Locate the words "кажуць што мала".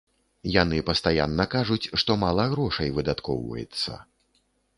1.55-2.43